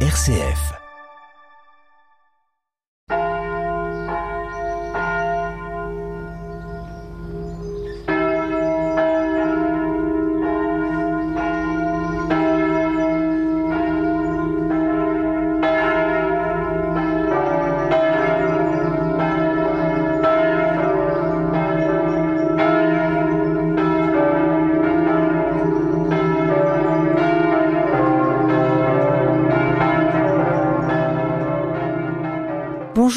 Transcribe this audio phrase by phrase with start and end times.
[0.00, 0.85] RCF.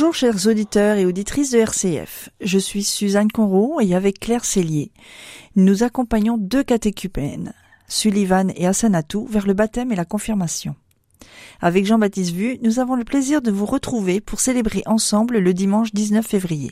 [0.09, 2.29] Bonjour chers auditeurs et auditrices de RCF.
[2.41, 4.91] Je suis Suzanne Conrault et avec Claire Cellier,
[5.55, 7.53] nous accompagnons deux catéchumènes,
[7.87, 10.75] Sullivan et Asanatou, vers le baptême et la confirmation.
[11.61, 15.93] Avec Jean-Baptiste Vu, nous avons le plaisir de vous retrouver pour célébrer ensemble le dimanche
[15.93, 16.71] 19 février.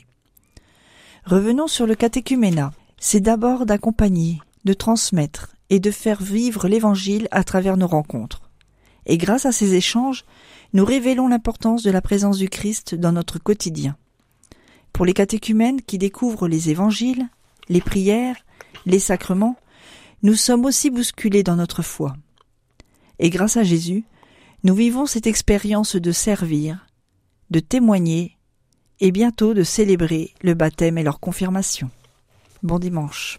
[1.24, 2.72] Revenons sur le catéchuménat.
[2.98, 8.50] C'est d'abord d'accompagner, de transmettre et de faire vivre l'Évangile à travers nos rencontres.
[9.06, 10.24] Et grâce à ces échanges,
[10.72, 13.96] nous révélons l'importance de la présence du Christ dans notre quotidien.
[14.92, 17.28] Pour les catéchumènes qui découvrent les évangiles,
[17.68, 18.36] les prières,
[18.86, 19.56] les sacrements,
[20.22, 22.16] nous sommes aussi bousculés dans notre foi.
[23.18, 24.04] Et grâce à Jésus,
[24.64, 26.86] nous vivons cette expérience de servir,
[27.50, 28.36] de témoigner
[29.00, 31.90] et bientôt de célébrer le baptême et leur confirmation.
[32.62, 33.38] Bon dimanche.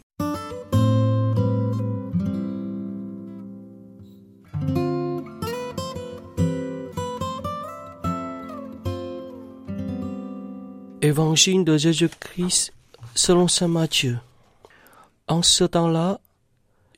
[11.19, 12.71] Évangile de Jésus-Christ
[13.13, 14.19] selon saint Matthieu.
[15.27, 16.21] En ce temps-là,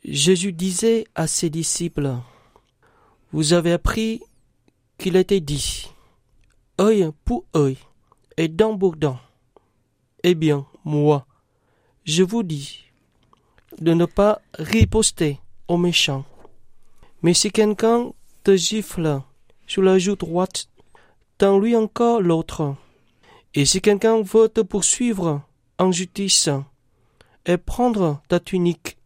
[0.06, 2.18] Jésus disait à ses disciples,
[3.32, 4.22] Vous avez appris
[5.00, 5.90] qu'il était dit,
[6.80, 7.80] œil pour œil
[8.38, 9.18] et dent pour dent.
[10.22, 11.26] Eh bien, moi,
[12.06, 12.84] je vous dis
[13.80, 16.26] de ne pas riposter aux méchants.
[17.24, 18.12] Mais si quelqu'un
[18.44, 19.22] te gifle
[19.66, 20.68] sur la joue droite,
[21.40, 22.76] tends-lui encore l'autre.
[23.54, 25.42] Et si quelqu'un veut te poursuivre
[25.78, 26.50] en justice
[27.46, 28.98] et prendre ta tunique,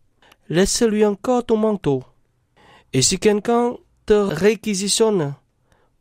[0.50, 2.04] laisse-lui encore ton manteau.
[2.94, 5.34] Et si quelqu'un te réquisitionne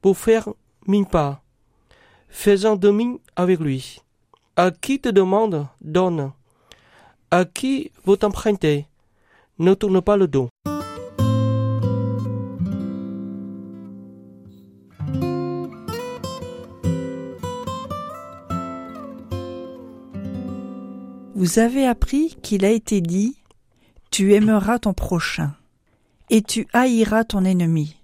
[0.02, 0.48] pour faire
[0.86, 1.42] mine pas,
[2.28, 4.00] fais-en demi avec lui.
[4.56, 6.32] À qui te demande, donne.
[7.30, 8.86] À qui veut t'emprunter,
[9.58, 10.50] ne tourne pas le dos.
[21.44, 23.36] Vous avez appris qu'il a été dit
[24.10, 25.54] Tu aimeras ton prochain,
[26.30, 27.98] et tu haïras ton ennemi.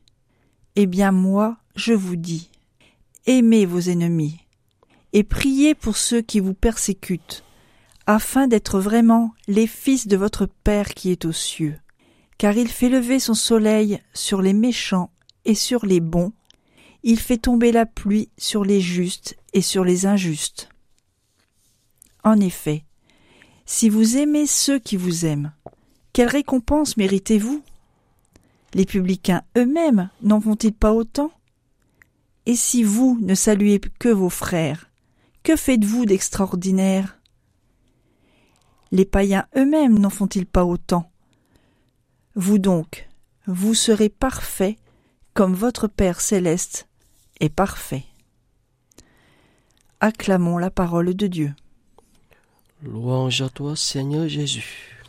[0.77, 2.51] Eh bien moi, je vous dis,
[3.25, 4.41] aimez vos ennemis,
[5.15, 7.43] et priez pour ceux qui vous persécutent,
[8.07, 11.79] afin d'être vraiment les fils de votre Père qui est aux cieux.
[12.37, 15.11] Car il fait lever son soleil sur les méchants
[15.47, 16.35] et sur les bons,
[17.05, 20.69] il fait tomber la pluie sur les justes et sur les injustes.
[22.23, 22.85] En effet,
[23.71, 25.53] si vous aimez ceux qui vous aiment,
[26.13, 27.63] quelle récompense méritez-vous?
[28.75, 31.31] Les publicains eux-mêmes n'en font-ils pas autant?
[32.47, 34.91] Et si vous ne saluez que vos frères,
[35.45, 37.21] que faites-vous d'extraordinaire?
[38.91, 41.09] Les païens eux-mêmes n'en font-ils pas autant?
[42.35, 43.09] Vous donc,
[43.47, 44.79] vous serez parfaits
[45.33, 46.89] comme votre Père céleste
[47.39, 48.05] est parfait.
[50.01, 51.55] Acclamons la parole de Dieu.
[52.83, 55.05] Louange à toi, Seigneur Jésus.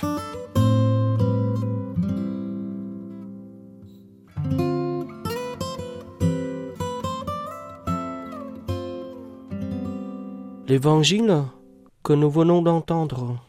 [10.68, 11.44] L'évangile
[12.04, 13.40] que nous venons d'entendre,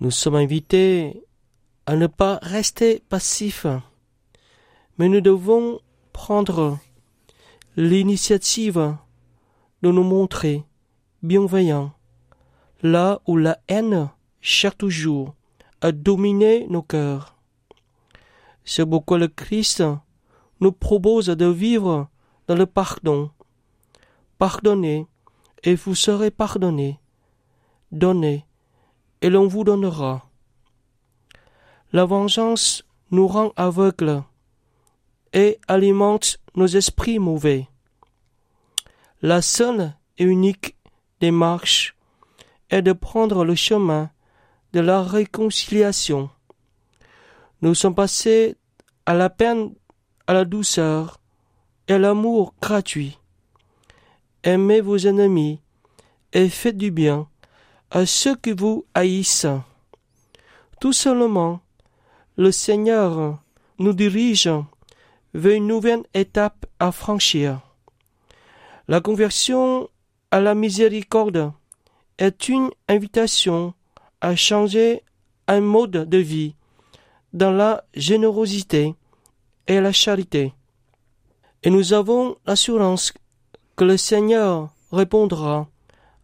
[0.00, 1.22] nous sommes invités
[1.84, 3.66] à ne pas rester passifs,
[4.96, 5.80] mais nous devons
[6.14, 6.78] prendre
[7.76, 8.94] l'initiative
[9.82, 10.64] de nous montrer
[11.22, 11.95] bienveillants
[12.82, 14.10] là où la haine
[14.40, 15.34] cherche toujours
[15.80, 17.36] à dominer nos cœurs.
[18.64, 19.82] C'est pourquoi le Christ
[20.60, 22.08] nous propose de vivre
[22.48, 23.30] dans le pardon.
[24.38, 25.06] Pardonnez,
[25.62, 27.00] et vous serez pardonnés.
[27.92, 28.46] Donnez,
[29.22, 30.28] et l'on vous donnera.
[31.92, 34.22] La vengeance nous rend aveugles
[35.32, 37.68] et alimente nos esprits mauvais.
[39.22, 40.76] La seule et unique
[41.20, 41.95] démarche
[42.70, 44.10] est de prendre le chemin
[44.72, 46.30] de la réconciliation.
[47.62, 48.56] Nous sommes passés
[49.06, 49.74] à la peine,
[50.26, 51.20] à la douceur
[51.88, 53.18] et à l'amour gratuit.
[54.42, 55.60] Aimez vos ennemis
[56.32, 57.28] et faites du bien
[57.90, 59.46] à ceux qui vous haïssent.
[60.80, 61.60] Tout seulement,
[62.36, 63.38] le Seigneur
[63.78, 64.50] nous dirige
[65.32, 67.60] veut une nouvelle étape à franchir.
[68.88, 69.88] La conversion
[70.30, 71.52] à la miséricorde
[72.18, 73.74] est une invitation
[74.20, 75.02] à changer
[75.48, 76.54] un mode de vie
[77.32, 78.94] dans la générosité
[79.66, 80.54] et la charité.
[81.62, 83.12] Et nous avons l'assurance
[83.76, 85.68] que le Seigneur répondra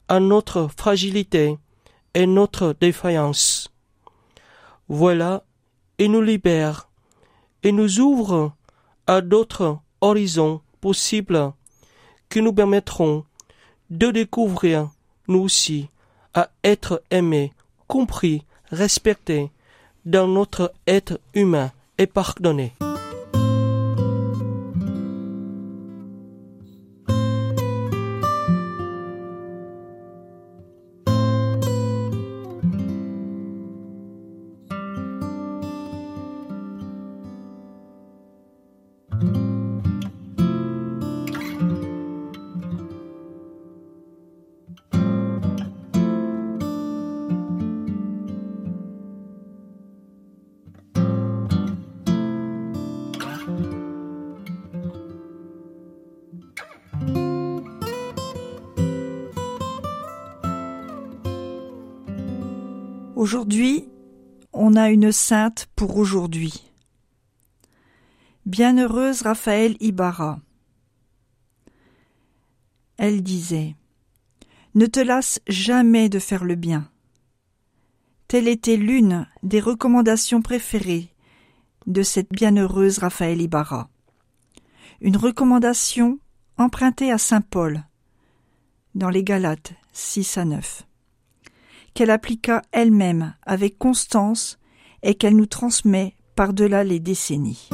[0.08, 1.58] à notre fragilité
[2.14, 3.70] et notre défaillance.
[4.88, 5.44] Voilà,
[5.98, 6.88] il nous libère
[7.62, 8.52] et nous ouvre
[9.06, 11.52] à d'autres horizons possibles
[12.28, 13.24] qui nous permettront
[13.90, 14.90] de découvrir,
[15.28, 15.88] nous aussi,
[16.34, 17.52] à être aimés,
[17.86, 19.50] compris, respectés
[20.04, 22.74] dans notre être humain et pardonnés.
[63.22, 63.88] Aujourd'hui,
[64.52, 66.72] on a une sainte pour aujourd'hui.
[68.46, 70.40] Bienheureuse Raphaël Ibarra.
[72.96, 73.76] Elle disait
[74.74, 76.90] Ne te lasse jamais de faire le bien.
[78.26, 81.14] Telle était l'une des recommandations préférées
[81.86, 83.88] de cette bienheureuse Raphaël Ibarra.
[85.00, 86.18] Une recommandation
[86.58, 87.84] empruntée à saint Paul
[88.96, 90.86] dans les Galates 6 à 9
[91.94, 94.58] qu'elle appliqua elle-même avec constance
[95.02, 97.68] et qu'elle nous transmet par-delà les décennies.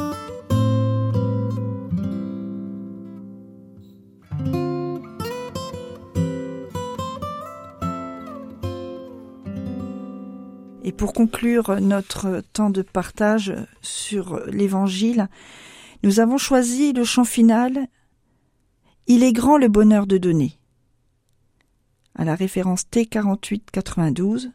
[10.84, 15.28] Et pour conclure notre temps de partage sur l'Évangile,
[16.02, 17.88] nous avons choisi le chant final
[19.06, 20.57] Il est grand le bonheur de donner
[22.18, 24.50] à la référence T4892,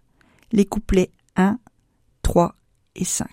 [0.52, 1.58] les couplets 1,
[2.22, 2.56] 3
[2.96, 3.28] et 5.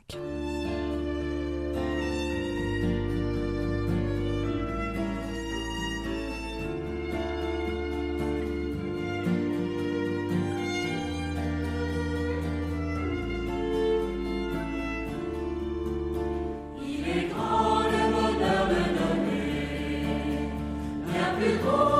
[21.40, 21.99] Plus grand.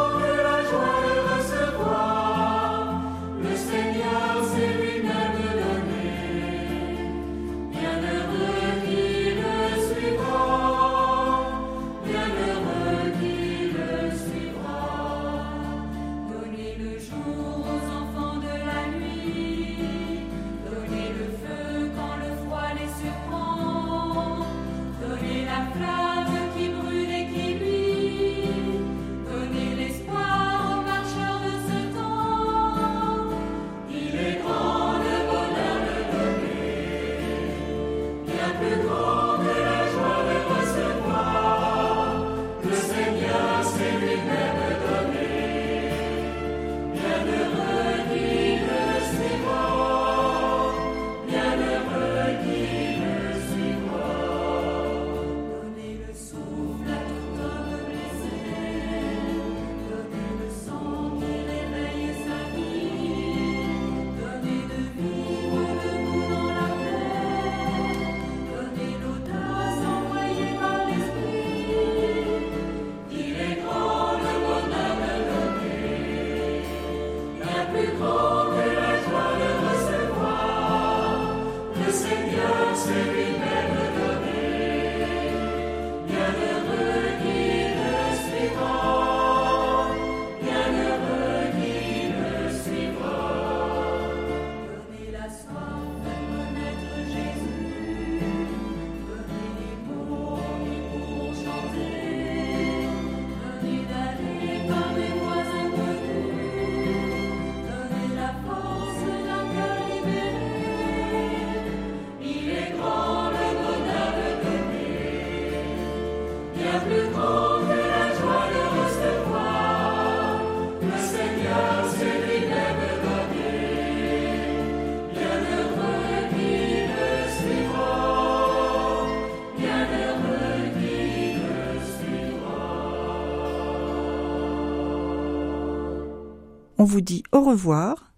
[136.81, 138.11] On vous dit au revoir,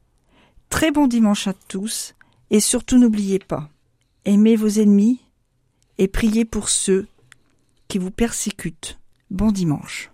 [0.68, 2.14] très bon dimanche à tous,
[2.50, 3.68] et surtout n'oubliez pas,
[4.24, 5.20] aimez vos ennemis
[5.98, 7.08] et priez pour ceux
[7.88, 9.00] qui vous persécutent.
[9.30, 10.11] Bon dimanche.